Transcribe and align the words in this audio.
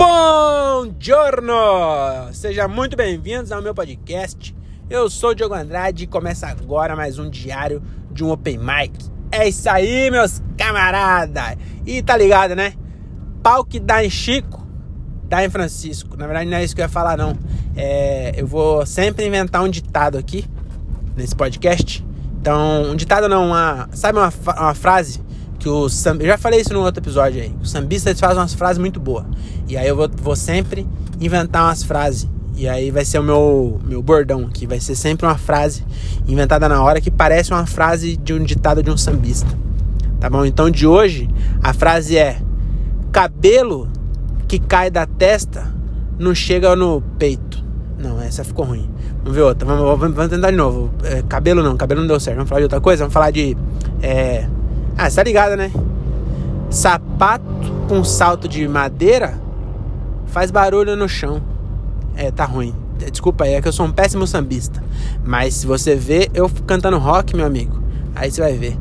Bom 0.00 0.94
giorno! 0.98 2.32
Seja 2.32 2.66
muito 2.66 2.96
bem-vindos 2.96 3.52
ao 3.52 3.60
meu 3.60 3.74
podcast. 3.74 4.56
Eu 4.88 5.10
sou 5.10 5.32
o 5.32 5.34
Diogo 5.34 5.54
Andrade 5.54 6.04
e 6.04 6.06
começa 6.06 6.46
agora 6.46 6.96
mais 6.96 7.18
um 7.18 7.28
diário 7.28 7.82
de 8.10 8.24
um 8.24 8.30
Open 8.30 8.56
Mic. 8.56 8.94
É 9.30 9.46
isso 9.46 9.68
aí, 9.68 10.10
meus 10.10 10.42
camaradas! 10.56 11.58
E 11.84 12.02
tá 12.02 12.16
ligado, 12.16 12.56
né? 12.56 12.72
Pau 13.42 13.62
que 13.62 13.78
dá 13.78 14.02
em 14.02 14.08
Chico, 14.08 14.66
dá 15.24 15.44
em 15.44 15.50
Francisco. 15.50 16.16
Na 16.16 16.26
verdade, 16.26 16.48
não 16.48 16.56
é 16.56 16.64
isso 16.64 16.74
que 16.74 16.80
eu 16.80 16.86
ia 16.86 16.88
falar, 16.88 17.18
não. 17.18 17.36
É, 17.76 18.32
eu 18.38 18.46
vou 18.46 18.86
sempre 18.86 19.26
inventar 19.26 19.62
um 19.62 19.68
ditado 19.68 20.16
aqui 20.16 20.46
nesse 21.14 21.36
podcast. 21.36 22.02
Então, 22.40 22.84
um 22.84 22.96
ditado 22.96 23.28
não, 23.28 23.48
uma, 23.48 23.86
sabe 23.92 24.18
uma, 24.18 24.32
uma 24.56 24.74
frase 24.74 25.20
que 25.60 25.68
o 25.68 25.84
eu 25.84 26.26
já 26.26 26.38
falei 26.38 26.60
isso 26.60 26.72
no 26.72 26.80
outro 26.80 27.02
episódio 27.02 27.42
aí. 27.42 27.54
Os 27.62 27.70
sambistas 27.70 28.18
fazem 28.18 28.38
umas 28.38 28.54
frases 28.54 28.78
muito 28.78 28.98
boas. 28.98 29.26
E 29.68 29.76
aí 29.76 29.86
eu 29.86 29.94
vou, 29.94 30.08
vou 30.08 30.34
sempre 30.34 30.86
inventar 31.20 31.66
umas 31.66 31.82
frases. 31.82 32.26
E 32.56 32.66
aí 32.66 32.90
vai 32.90 33.04
ser 33.04 33.18
o 33.18 33.22
meu, 33.22 33.78
meu 33.84 34.02
bordão 34.02 34.46
aqui. 34.46 34.66
Vai 34.66 34.80
ser 34.80 34.94
sempre 34.94 35.26
uma 35.26 35.36
frase 35.36 35.84
inventada 36.26 36.68
na 36.68 36.82
hora 36.82 37.00
que 37.00 37.10
parece 37.10 37.52
uma 37.52 37.66
frase 37.66 38.16
de 38.16 38.32
um 38.32 38.42
ditado 38.42 38.82
de 38.82 38.90
um 38.90 38.96
sambista. 38.96 39.48
Tá 40.18 40.28
bom? 40.30 40.44
Então 40.44 40.70
de 40.70 40.86
hoje 40.86 41.28
a 41.62 41.74
frase 41.74 42.16
é: 42.16 42.40
cabelo 43.12 43.88
que 44.48 44.58
cai 44.58 44.90
da 44.90 45.06
testa 45.06 45.72
não 46.18 46.34
chega 46.34 46.74
no 46.74 47.02
peito. 47.18 47.62
Não, 47.98 48.20
essa 48.20 48.42
ficou 48.42 48.64
ruim. 48.64 48.88
Vamos 49.18 49.34
ver 49.34 49.42
outra. 49.42 49.66
Vamos, 49.66 50.14
vamos 50.14 50.28
tentar 50.30 50.50
de 50.50 50.56
novo. 50.56 50.90
É, 51.04 51.22
cabelo 51.22 51.62
não, 51.62 51.76
cabelo 51.76 52.00
não 52.00 52.08
deu 52.08 52.18
certo. 52.18 52.36
Vamos 52.36 52.48
falar 52.48 52.60
de 52.60 52.64
outra 52.64 52.80
coisa? 52.80 53.04
Vamos 53.04 53.12
falar 53.12 53.30
de. 53.30 53.56
É, 54.02 54.48
ah, 55.00 55.08
você 55.08 55.16
tá 55.16 55.22
ligado, 55.22 55.56
né? 55.56 55.72
Sapato 56.68 57.44
com 57.88 58.04
salto 58.04 58.46
de 58.46 58.68
madeira 58.68 59.40
faz 60.26 60.50
barulho 60.50 60.94
no 60.94 61.08
chão. 61.08 61.42
É, 62.14 62.30
tá 62.30 62.44
ruim. 62.44 62.74
Desculpa 63.10 63.44
aí, 63.44 63.54
é 63.54 63.62
que 63.62 63.68
eu 63.68 63.72
sou 63.72 63.86
um 63.86 63.90
péssimo 63.90 64.26
sambista. 64.26 64.82
Mas 65.24 65.54
se 65.54 65.66
você 65.66 65.96
vê 65.96 66.28
eu 66.34 66.50
cantando 66.66 66.98
rock, 66.98 67.34
meu 67.34 67.46
amigo, 67.46 67.82
aí 68.14 68.30
você 68.30 68.42
vai 68.42 68.52
ver. 68.52 68.76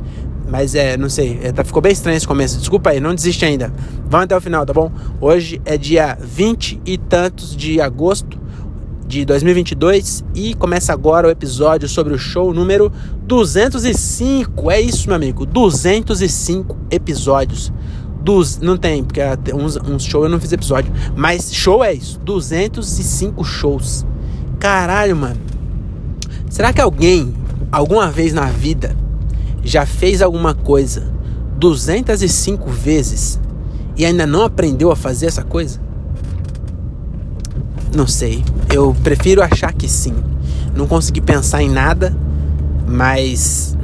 Mas 0.46 0.76
é, 0.76 0.98
não 0.98 1.08
sei, 1.08 1.40
é, 1.42 1.54
tá, 1.54 1.64
ficou 1.64 1.82
bem 1.82 1.94
estranho 1.94 2.18
esse 2.18 2.28
começo. 2.28 2.60
Desculpa 2.60 2.90
aí, 2.90 3.00
não 3.00 3.16
desiste 3.16 3.46
ainda. 3.46 3.72
Vamos 4.10 4.26
até 4.26 4.36
o 4.36 4.42
final, 4.42 4.66
tá 4.66 4.74
bom? 4.74 4.92
Hoje 5.22 5.62
é 5.64 5.78
dia 5.78 6.18
20 6.20 6.82
e 6.86 6.98
tantos 6.98 7.56
de 7.56 7.80
agosto 7.80 8.38
de 9.10 9.26
2022 9.26 10.24
e 10.36 10.54
começa 10.54 10.94
agora 10.94 11.28
o 11.28 11.32
episódio 11.32 11.90
sobre 11.90 12.14
o 12.14 12.18
show 12.20 12.54
número 12.54 12.92
205. 13.26 14.70
É 14.70 14.80
isso, 14.80 15.08
meu 15.08 15.16
amigo, 15.16 15.48
205 15.48 16.78
episódios. 16.92 17.74
Dos, 18.22 18.60
não 18.60 18.78
tem, 18.78 19.04
porque 19.04 19.20
uns, 19.52 19.78
uns 19.78 20.04
shows 20.04 20.26
eu 20.26 20.30
não 20.30 20.40
fiz 20.40 20.52
episódio, 20.52 20.94
mas 21.16 21.52
show 21.52 21.84
é 21.84 21.92
isso, 21.92 22.20
205 22.20 23.44
shows. 23.44 24.06
Caralho, 24.60 25.16
mano. 25.16 25.42
Será 26.48 26.72
que 26.72 26.80
alguém 26.80 27.34
alguma 27.72 28.12
vez 28.12 28.32
na 28.32 28.46
vida 28.46 28.96
já 29.64 29.88
fez 29.88 30.22
alguma 30.22 30.54
coisa 30.54 31.12
205 31.58 32.70
vezes 32.70 33.40
e 33.98 34.06
ainda 34.06 34.28
não 34.28 34.44
aprendeu 34.44 34.92
a 34.92 34.96
fazer 34.96 35.26
essa 35.26 35.44
coisa? 35.44 35.89
Não 37.96 38.08
sei. 38.08 38.44
Eu 38.74 38.96
prefiro 39.04 39.42
achar 39.42 39.74
que 39.74 39.88
sim. 39.88 40.16
Não 40.76 40.88
consegui 40.88 41.22
pensar 41.22 41.62
em 41.62 41.70
nada, 41.70 42.16
mas. 42.88 43.78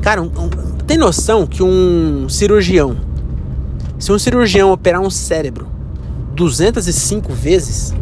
Cara, 0.00 0.22
um, 0.22 0.26
um, 0.26 0.48
tem 0.86 0.96
noção 0.96 1.46
que 1.46 1.62
um 1.62 2.28
cirurgião. 2.28 2.96
Se 3.98 4.10
um 4.10 4.18
cirurgião 4.18 4.72
operar 4.72 5.00
um 5.00 5.10
cérebro 5.10 5.66
205 6.34 7.32
vezes, 7.34 7.94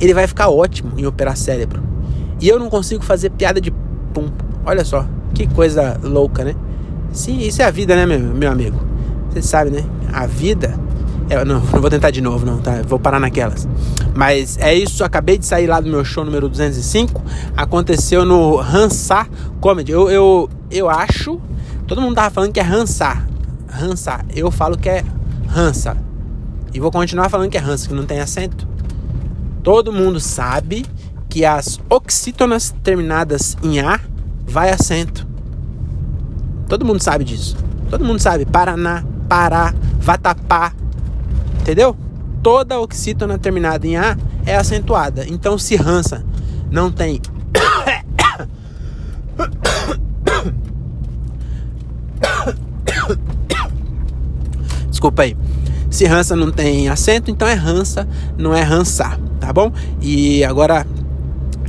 ele 0.00 0.14
vai 0.14 0.26
ficar 0.26 0.48
ótimo 0.48 0.92
em 0.96 1.04
operar 1.04 1.36
cérebro. 1.36 1.82
E 2.40 2.48
eu 2.48 2.58
não 2.58 2.70
consigo 2.70 3.02
fazer 3.02 3.30
piada 3.30 3.60
de 3.60 3.72
pum. 4.14 4.30
Olha 4.64 4.84
só, 4.84 5.04
que 5.34 5.46
coisa 5.48 5.98
louca, 6.02 6.44
né? 6.44 6.54
Sim, 7.12 7.38
isso 7.38 7.60
é 7.60 7.64
a 7.64 7.70
vida, 7.70 7.96
né, 7.96 8.06
meu, 8.06 8.20
meu 8.20 8.50
amigo? 8.50 8.80
Você 9.30 9.42
sabe, 9.42 9.70
né? 9.70 9.84
A 10.12 10.26
vida 10.26 10.78
eu 11.28 11.44
não, 11.44 11.60
não 11.72 11.80
vou 11.80 11.90
tentar 11.90 12.10
de 12.10 12.20
novo, 12.20 12.46
não, 12.46 12.58
tá? 12.58 12.82
Vou 12.86 12.98
parar 12.98 13.20
naquelas. 13.20 13.68
Mas 14.16 14.56
é 14.56 14.74
isso, 14.74 15.04
acabei 15.04 15.36
de 15.36 15.44
sair 15.44 15.66
lá 15.66 15.78
do 15.78 15.90
meu 15.90 16.02
show 16.02 16.24
número 16.24 16.48
205. 16.48 17.22
Aconteceu 17.54 18.24
no 18.24 18.58
Hansar 18.58 19.28
Comedy. 19.60 19.92
Eu, 19.92 20.08
eu, 20.08 20.50
eu 20.70 20.88
acho. 20.88 21.38
Todo 21.86 22.00
mundo 22.00 22.14
tava 22.14 22.30
falando 22.30 22.50
que 22.50 22.58
é 22.58 22.64
Hansar. 22.64 23.26
Hansar. 23.70 24.24
Eu 24.34 24.50
falo 24.50 24.78
que 24.78 24.88
é 24.88 25.04
Hansa. 25.54 25.98
E 26.72 26.80
vou 26.80 26.90
continuar 26.90 27.28
falando 27.28 27.50
que 27.50 27.58
é 27.58 27.60
Hansa, 27.60 27.88
que 27.88 27.94
não 27.94 28.06
tem 28.06 28.18
acento. 28.18 28.66
Todo 29.62 29.92
mundo 29.92 30.18
sabe 30.18 30.86
que 31.28 31.44
as 31.44 31.78
oxítonas 31.90 32.74
terminadas 32.82 33.54
em 33.62 33.80
A 33.80 34.00
vai 34.46 34.70
acento. 34.70 35.26
Todo 36.66 36.86
mundo 36.86 37.02
sabe 37.02 37.22
disso. 37.22 37.54
Todo 37.90 38.02
mundo 38.02 38.18
sabe. 38.18 38.46
Paraná, 38.46 39.04
Pará, 39.28 39.74
Vatapá, 40.00 40.72
Entendeu? 41.60 41.96
Toda 42.46 42.78
oxítona 42.78 43.36
terminada 43.36 43.84
em 43.88 43.96
A 43.96 44.16
é 44.46 44.54
acentuada. 44.54 45.26
Então, 45.26 45.58
se 45.58 45.74
Hansa 45.74 46.24
não 46.70 46.92
tem. 46.92 47.20
Desculpa 54.88 55.22
aí. 55.22 55.36
Se 55.90 56.06
Hansa 56.06 56.36
não 56.36 56.52
tem 56.52 56.88
acento, 56.88 57.32
então 57.32 57.48
é 57.48 57.54
Hansa, 57.54 58.06
não 58.38 58.54
é 58.54 58.62
Hansa, 58.62 59.18
tá 59.40 59.52
bom? 59.52 59.72
E 60.00 60.44
agora 60.44 60.86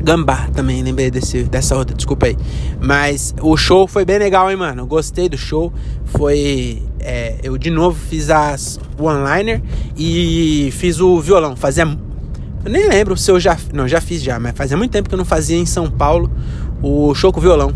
Gambá 0.08 0.48
também, 0.56 0.82
lembrei 0.82 1.12
desse, 1.12 1.44
dessa 1.44 1.76
outra, 1.76 1.94
desculpa 1.94 2.28
aí. 2.28 2.38
Mas 2.80 3.36
o 3.42 3.58
show 3.58 3.86
foi 3.90 4.06
bem 4.06 4.18
legal, 4.18 4.50
hein, 4.50 4.56
mano? 4.56 4.88
Gostei 4.88 5.28
do 5.28 5.38
show. 5.38 5.74
Foi 6.06 6.82
é, 7.02 7.36
eu 7.44 7.58
de 7.58 7.70
novo 7.70 8.00
fiz 8.08 8.30
as 8.30 8.80
one-liner 8.98 9.62
e 9.98 10.70
fiz 10.72 11.02
o 11.02 11.20
violão. 11.20 11.58
Fazia. 11.58 11.84
Eu 11.84 12.72
nem 12.72 12.88
lembro 12.88 13.18
se 13.18 13.30
eu 13.30 13.38
já. 13.38 13.58
Não, 13.74 13.86
já 13.86 14.00
fiz 14.00 14.24
já, 14.24 14.40
mas 14.40 14.56
fazia 14.56 14.78
muito 14.78 14.92
tempo 14.92 15.10
que 15.10 15.14
eu 15.14 15.18
não 15.18 15.26
fazia 15.26 15.58
em 15.58 15.66
São 15.66 15.92
Paulo 15.92 16.32
o 16.82 17.14
show 17.14 17.34
com 17.34 17.42
violão. 17.42 17.74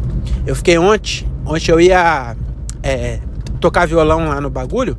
Eu 0.48 0.56
fiquei 0.56 0.78
ontem. 0.78 1.28
Ontem 1.46 1.70
eu 1.70 1.82
ia 1.82 2.38
é, 2.82 3.20
tocar 3.60 3.86
violão 3.86 4.30
lá 4.30 4.40
no 4.40 4.50
bagulho. 4.50 4.98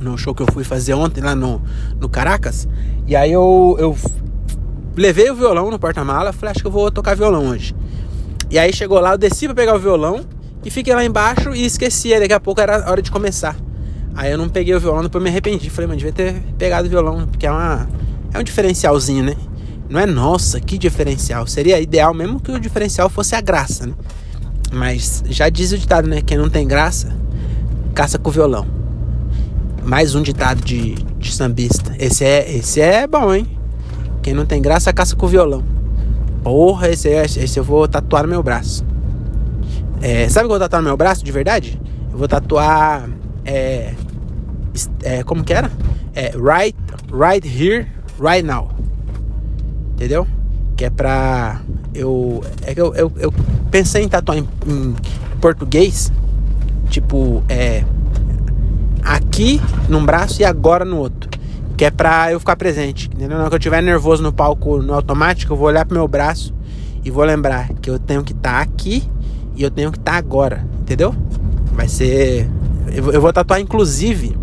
No 0.00 0.18
show 0.18 0.34
que 0.34 0.42
eu 0.42 0.46
fui 0.52 0.64
fazer 0.64 0.94
ontem 0.94 1.20
lá 1.20 1.36
no, 1.36 1.62
no 2.00 2.08
Caracas. 2.08 2.66
E 3.06 3.14
aí 3.14 3.30
eu, 3.30 3.76
eu 3.78 3.96
levei 4.96 5.30
o 5.30 5.34
violão 5.34 5.70
no 5.70 5.78
porta-mala. 5.78 6.32
Falei, 6.32 6.52
acho 6.52 6.60
que 6.60 6.66
eu 6.66 6.70
vou 6.70 6.90
tocar 6.90 7.14
violão 7.14 7.48
hoje. 7.48 7.74
E 8.50 8.58
aí 8.58 8.72
chegou 8.72 8.98
lá, 9.00 9.12
eu 9.12 9.18
desci 9.18 9.46
pra 9.46 9.54
pegar 9.54 9.74
o 9.74 9.78
violão 9.78 10.24
e 10.64 10.70
fiquei 10.70 10.94
lá 10.94 11.04
embaixo 11.04 11.54
e 11.54 11.64
esqueci. 11.64 12.18
Daqui 12.18 12.32
a 12.32 12.40
pouco 12.40 12.60
era 12.60 12.90
hora 12.90 13.02
de 13.02 13.10
começar. 13.10 13.56
Aí 14.14 14.32
eu 14.32 14.38
não 14.38 14.48
peguei 14.48 14.74
o 14.74 14.80
violão, 14.80 15.02
depois 15.02 15.22
me 15.22 15.28
arrependi. 15.28 15.68
Falei, 15.68 15.88
mas 15.88 15.98
devia 15.98 16.12
ter 16.12 16.42
pegado 16.56 16.86
o 16.86 16.90
violão, 16.90 17.26
porque 17.26 17.46
é, 17.46 17.50
uma, 17.50 17.88
é 18.32 18.38
um 18.38 18.42
diferencialzinho, 18.42 19.22
né? 19.22 19.36
Não 19.88 20.00
é 20.00 20.06
nossa, 20.06 20.60
que 20.60 20.78
diferencial. 20.78 21.46
Seria 21.46 21.78
ideal 21.80 22.14
mesmo 22.14 22.40
que 22.40 22.50
o 22.50 22.58
diferencial 22.58 23.08
fosse 23.08 23.34
a 23.34 23.40
graça, 23.40 23.86
né? 23.86 23.94
Mas 24.72 25.22
já 25.28 25.48
diz 25.48 25.72
o 25.72 25.78
ditado, 25.78 26.08
né? 26.08 26.22
Quem 26.22 26.38
não 26.38 26.48
tem 26.48 26.66
graça, 26.66 27.14
caça 27.94 28.18
com 28.18 28.30
o 28.30 28.32
violão. 28.32 28.66
Mais 29.84 30.14
um 30.14 30.22
ditado 30.22 30.64
de, 30.64 30.94
de 31.18 31.32
sambista. 31.32 31.94
Esse 31.98 32.24
é, 32.24 32.56
esse 32.56 32.80
é 32.80 33.06
bom, 33.06 33.32
hein? 33.32 33.55
Quem 34.26 34.34
não 34.34 34.44
tem 34.44 34.60
graça, 34.60 34.92
caça 34.92 35.14
com 35.14 35.28
violão. 35.28 35.62
Porra, 36.42 36.88
esse, 36.88 37.08
esse 37.08 37.60
eu 37.60 37.62
vou 37.62 37.86
tatuar 37.86 38.24
no 38.24 38.28
meu 38.28 38.42
braço. 38.42 38.84
É, 40.02 40.28
sabe 40.28 40.46
o 40.46 40.48
que 40.48 40.54
eu 40.54 40.58
vou 40.58 40.68
tatuar 40.68 40.82
no 40.82 40.88
meu 40.88 40.96
braço 40.96 41.24
de 41.24 41.30
verdade? 41.30 41.80
Eu 42.10 42.18
vou 42.18 42.26
tatuar. 42.26 43.08
É, 43.44 43.94
é, 45.04 45.22
como 45.22 45.44
que 45.44 45.54
era? 45.54 45.70
É 46.12 46.32
right, 46.36 46.76
right 47.12 47.46
here, 47.46 47.86
right 48.20 48.42
now. 48.42 48.68
Entendeu? 49.92 50.26
Que 50.76 50.86
é 50.86 50.90
pra. 50.90 51.60
Eu. 51.94 52.42
É 52.62 52.74
que 52.74 52.80
eu, 52.80 52.92
eu, 52.96 53.12
eu 53.18 53.32
pensei 53.70 54.02
em 54.02 54.08
tatuar 54.08 54.38
em, 54.38 54.48
em 54.66 54.96
português. 55.40 56.12
Tipo, 56.90 57.44
é. 57.48 57.84
Aqui 59.04 59.60
num 59.88 60.04
braço 60.04 60.42
e 60.42 60.44
agora 60.44 60.84
no 60.84 60.96
outro. 60.96 61.35
Que 61.76 61.84
é 61.84 61.90
pra 61.90 62.32
eu 62.32 62.40
ficar 62.40 62.56
presente. 62.56 63.06
Entendeu? 63.06 63.36
Na 63.36 63.42
hora 63.42 63.48
que 63.50 63.54
eu 63.54 63.58
estiver 63.58 63.82
nervoso 63.82 64.22
no 64.22 64.32
palco 64.32 64.80
no 64.82 64.94
automático, 64.94 65.52
eu 65.52 65.56
vou 65.56 65.68
olhar 65.68 65.84
pro 65.84 65.96
meu 65.96 66.08
braço 66.08 66.54
e 67.04 67.10
vou 67.10 67.24
lembrar 67.24 67.68
que 67.74 67.90
eu 67.90 67.98
tenho 67.98 68.24
que 68.24 68.32
estar 68.32 68.54
tá 68.54 68.60
aqui 68.60 69.08
e 69.54 69.62
eu 69.62 69.70
tenho 69.70 69.92
que 69.92 69.98
estar 69.98 70.12
tá 70.12 70.18
agora, 70.18 70.66
entendeu? 70.80 71.14
Vai 71.72 71.88
ser. 71.88 72.48
Eu 73.12 73.20
vou 73.20 73.32
tatuar, 73.32 73.60
inclusive, 73.60 74.36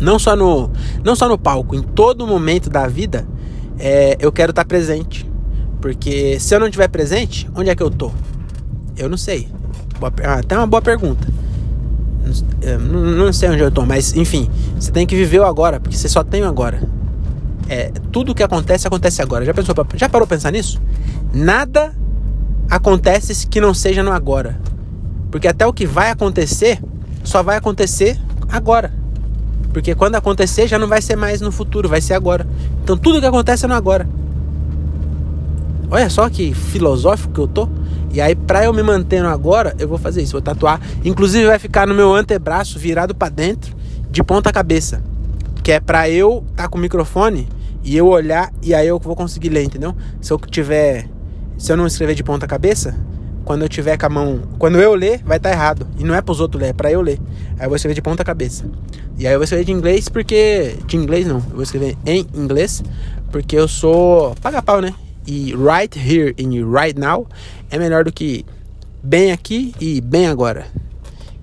não 0.00 0.18
só 0.18 0.36
no, 0.36 0.70
não 1.02 1.16
só 1.16 1.28
no 1.28 1.38
palco, 1.38 1.74
em 1.74 1.82
todo 1.82 2.26
momento 2.26 2.68
da 2.68 2.86
vida, 2.86 3.26
é, 3.78 4.16
eu 4.20 4.30
quero 4.30 4.50
estar 4.50 4.64
tá 4.64 4.68
presente. 4.68 5.28
Porque 5.80 6.38
se 6.40 6.54
eu 6.54 6.60
não 6.60 6.66
estiver 6.66 6.88
presente, 6.88 7.48
onde 7.54 7.70
é 7.70 7.74
que 7.74 7.82
eu 7.82 7.90
tô? 7.90 8.10
Eu 8.96 9.08
não 9.08 9.16
sei. 9.16 9.48
Boa, 9.98 10.12
ah, 10.24 10.34
até 10.34 10.56
uma 10.56 10.66
boa 10.66 10.82
pergunta. 10.82 11.26
Não, 12.80 13.32
sei 13.32 13.48
onde 13.48 13.60
eu 13.60 13.70
tô, 13.70 13.84
mas 13.86 14.14
enfim, 14.14 14.50
você 14.78 14.90
tem 14.90 15.06
que 15.06 15.14
viver 15.14 15.40
o 15.40 15.44
agora, 15.44 15.78
porque 15.78 15.96
você 15.96 16.08
só 16.08 16.24
tem 16.24 16.42
o 16.42 16.46
agora. 16.46 16.82
É, 17.68 17.90
tudo 18.12 18.34
que 18.34 18.42
acontece, 18.42 18.86
acontece 18.86 19.22
agora. 19.22 19.44
Já, 19.44 19.52
pensou, 19.52 19.74
já 19.94 20.08
parou 20.08 20.26
pensar 20.26 20.50
nisso? 20.52 20.80
Nada 21.32 21.92
acontece 22.70 23.46
que 23.46 23.60
não 23.60 23.74
seja 23.74 24.02
no 24.02 24.12
agora. 24.12 24.58
Porque 25.30 25.48
até 25.48 25.66
o 25.66 25.72
que 25.72 25.86
vai 25.86 26.10
acontecer, 26.10 26.80
só 27.24 27.42
vai 27.42 27.56
acontecer 27.56 28.18
agora. 28.48 28.92
Porque 29.72 29.94
quando 29.94 30.14
acontecer, 30.14 30.66
já 30.66 30.78
não 30.78 30.88
vai 30.88 31.02
ser 31.02 31.16
mais 31.16 31.40
no 31.40 31.52
futuro, 31.52 31.88
vai 31.88 32.00
ser 32.00 32.14
agora. 32.14 32.46
Então 32.82 32.96
tudo 32.96 33.20
que 33.20 33.26
acontece 33.26 33.64
é 33.64 33.68
no 33.68 33.74
agora. 33.74 34.08
Olha 35.90 36.10
só 36.10 36.28
que 36.28 36.52
filosófico 36.54 37.32
que 37.32 37.40
eu 37.40 37.48
tô. 37.48 37.68
E 38.12 38.20
aí, 38.20 38.34
pra 38.34 38.64
eu 38.64 38.72
me 38.72 38.82
manter 38.82 39.22
no 39.22 39.28
agora, 39.28 39.74
eu 39.78 39.86
vou 39.86 39.98
fazer 39.98 40.22
isso. 40.22 40.32
Vou 40.32 40.40
tatuar. 40.40 40.80
Inclusive, 41.04 41.46
vai 41.46 41.58
ficar 41.58 41.86
no 41.86 41.94
meu 41.94 42.14
antebraço 42.14 42.78
virado 42.78 43.14
para 43.14 43.28
dentro, 43.28 43.74
de 44.10 44.22
ponta 44.22 44.52
cabeça. 44.52 45.02
Que 45.62 45.72
é 45.72 45.80
pra 45.80 46.08
eu 46.08 46.44
tá 46.54 46.68
com 46.68 46.78
o 46.78 46.80
microfone 46.80 47.48
e 47.82 47.96
eu 47.96 48.06
olhar 48.06 48.52
e 48.62 48.74
aí 48.74 48.86
eu 48.86 48.98
vou 48.98 49.14
conseguir 49.14 49.48
ler, 49.48 49.64
entendeu? 49.64 49.94
Se 50.20 50.32
eu 50.32 50.38
tiver. 50.38 51.08
Se 51.58 51.72
eu 51.72 51.76
não 51.76 51.86
escrever 51.86 52.14
de 52.14 52.22
ponta 52.22 52.46
cabeça, 52.46 52.94
quando 53.44 53.62
eu 53.62 53.68
tiver 53.68 53.96
com 53.96 54.06
a 54.06 54.08
mão. 54.08 54.42
Quando 54.58 54.80
eu 54.80 54.94
ler, 54.94 55.22
vai 55.24 55.36
estar 55.36 55.50
tá 55.50 55.54
errado. 55.54 55.86
E 55.98 56.04
não 56.04 56.14
é 56.14 56.20
pros 56.20 56.40
outros 56.40 56.60
ler, 56.60 56.70
é 56.70 56.72
pra 56.72 56.90
eu 56.90 57.00
ler. 57.00 57.18
Aí 57.58 57.64
eu 57.64 57.68
vou 57.68 57.76
escrever 57.76 57.94
de 57.94 58.02
ponta 58.02 58.24
cabeça. 58.24 58.64
E 59.18 59.26
aí 59.26 59.32
eu 59.32 59.38
vou 59.38 59.44
escrever 59.44 59.64
de 59.64 59.72
inglês 59.72 60.08
porque. 60.08 60.76
De 60.86 60.96
inglês 60.96 61.26
não. 61.26 61.36
Eu 61.36 61.54
vou 61.54 61.62
escrever 61.62 61.96
em 62.04 62.26
inglês. 62.34 62.82
Porque 63.30 63.56
eu 63.56 63.68
sou. 63.68 64.34
Paga 64.42 64.60
pau, 64.60 64.80
né? 64.80 64.92
E 65.26 65.54
right 65.54 65.98
here 65.98 66.34
and 66.38 66.50
right 66.70 66.98
now 66.98 67.26
é 67.70 67.78
melhor 67.78 68.04
do 68.04 68.12
que 68.12 68.44
bem 69.02 69.32
aqui 69.32 69.74
e 69.80 70.00
bem 70.00 70.26
agora. 70.26 70.66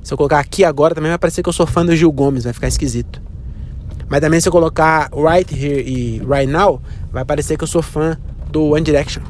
Se 0.03 0.13
eu 0.13 0.18
colocar 0.18 0.39
aqui 0.39 0.63
agora 0.63 0.94
também 0.94 1.09
vai 1.09 1.18
parecer 1.18 1.41
que 1.41 1.50
eu 1.50 1.53
sou 1.53 1.65
fã 1.65 1.85
do 1.85 1.95
Gil 1.95 2.12
Gomes, 2.12 2.44
vai 2.44 2.53
ficar 2.53 2.68
esquisito. 2.68 3.21
Mas 4.09 4.19
também 4.19 4.39
se 4.39 4.47
eu 4.47 4.51
colocar 4.51 5.09
right 5.13 5.53
here 5.53 5.81
e 5.81 6.19
right 6.19 6.45
now, 6.45 6.81
vai 7.12 7.24
parecer 7.24 7.57
que 7.57 7.63
eu 7.63 7.68
sou 7.68 7.81
fã 7.81 8.18
do 8.51 8.71
One 8.71 8.81
Direction. 8.81 9.24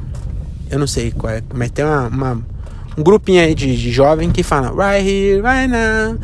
Eu 0.70 0.78
não 0.78 0.86
sei 0.86 1.12
qual 1.12 1.32
é, 1.32 1.42
mas 1.54 1.70
tem 1.70 1.84
uma, 1.84 2.08
uma 2.08 2.54
um 2.96 3.02
grupinho 3.02 3.42
aí 3.42 3.54
de, 3.54 3.76
de 3.76 3.90
jovem 3.90 4.30
que 4.30 4.42
fala 4.42 4.68
right 4.70 5.08
here, 5.08 5.42
right 5.42 5.68
now. 5.68 6.18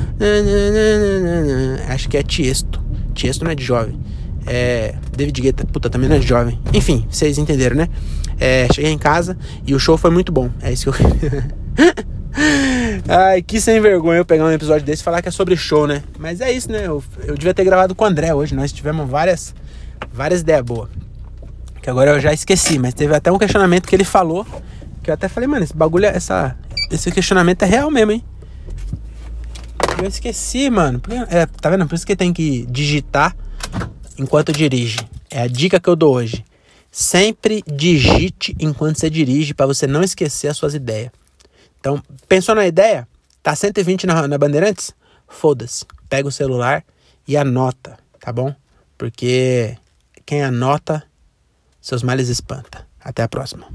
Acho 1.89 2.09
que 2.09 2.17
é 2.17 2.23
Tiesto. 2.23 2.81
Tiesto 3.13 3.45
não 3.45 3.51
é 3.51 3.55
de 3.55 3.65
jovem. 3.65 3.99
É, 4.53 4.97
David 5.17 5.41
Guetta, 5.41 5.65
puta, 5.65 5.89
também 5.89 6.09
não 6.09 6.17
é 6.17 6.21
jovem. 6.21 6.59
Enfim, 6.75 7.07
vocês 7.09 7.39
entenderam, 7.39 7.77
né? 7.77 7.89
É, 8.37 8.67
cheguei 8.73 8.91
em 8.91 8.99
casa 8.99 9.39
e 9.65 9.77
o 9.77 9.79
show 9.79 9.97
foi 9.97 10.11
muito 10.11 10.33
bom. 10.33 10.51
É 10.61 10.73
isso 10.73 10.91
que 10.91 11.05
eu. 11.05 11.07
Ai, 13.09 13.43
que 13.43 13.61
sem 13.61 13.81
vergonha 13.81 14.19
eu 14.19 14.25
pegar 14.25 14.45
um 14.45 14.51
episódio 14.51 14.85
desse 14.85 15.03
e 15.03 15.05
falar 15.05 15.23
que 15.23 15.29
é 15.29 15.31
sobre 15.31 15.57
show, 15.57 15.87
né? 15.87 16.03
Mas 16.19 16.41
é 16.41 16.51
isso, 16.51 16.69
né? 16.69 16.85
Eu, 16.85 17.01
eu 17.29 17.37
devia 17.37 17.55
ter 17.55 17.63
gravado 17.63 17.95
com 17.95 18.03
o 18.03 18.09
André 18.09 18.35
hoje. 18.35 18.53
Nós 18.53 18.73
tivemos 18.73 19.09
várias, 19.09 19.55
várias 20.13 20.41
ideias 20.41 20.63
boas. 20.63 20.91
Que 21.81 21.89
agora 21.89 22.11
eu 22.11 22.21
já 22.21 22.33
esqueci, 22.33 22.77
mas 22.77 22.93
teve 22.93 23.15
até 23.15 23.31
um 23.31 23.39
questionamento 23.39 23.87
que 23.87 23.95
ele 23.95 24.05
falou. 24.05 24.45
Que 25.01 25.11
eu 25.11 25.15
até 25.15 25.29
falei, 25.29 25.47
mano, 25.47 25.63
esse 25.63 25.77
bagulho, 25.77 26.07
essa, 26.07 26.57
esse 26.91 27.13
questionamento 27.13 27.63
é 27.63 27.67
real 27.67 27.89
mesmo, 27.89 28.11
hein? 28.11 28.25
Eu 29.97 30.09
esqueci, 30.09 30.69
mano. 30.71 31.01
É, 31.31 31.47
tá 31.47 31.71
vendo? 31.71 31.87
Por 31.87 31.95
isso 31.95 32.07
que 32.07 32.17
tem 32.17 32.33
que 32.33 32.67
digitar 32.69 33.37
enquanto 34.19 34.53
dirige. 34.53 34.99
É 35.31 35.43
a 35.43 35.47
dica 35.47 35.81
que 35.81 35.89
eu 35.89 35.97
dou 35.97 36.15
hoje. 36.15 36.45
Sempre 36.91 37.63
digite 37.67 38.57
enquanto 38.59 38.99
você 38.99 39.09
dirige 39.09 39.55
para 39.55 39.67
você 39.67 39.87
não 39.87 40.03
esquecer 40.03 40.49
as 40.49 40.57
suas 40.57 40.75
ideias. 40.75 41.11
Então, 41.79 42.03
pensou 42.29 42.55
na 42.55 42.67
ideia? 42.67 43.07
Tá 43.43 43.55
120 43.55 44.07
na, 44.07 44.29
na 44.29 44.37
Bandeirantes? 44.37 44.93
Foda-se. 45.29 45.85
Pega 46.09 46.29
o 46.29 46.33
celular 46.33 46.85
e 47.27 47.37
anota, 47.37 47.97
tá 48.19 48.33
bom? 48.33 48.55
Porque 48.99 49.77
quem 50.27 50.43
anota, 50.43 51.03
seus 51.81 52.03
males 52.03 52.29
espanta. 52.29 52.87
Até 53.01 53.23
a 53.23 53.29
próxima. 53.29 53.67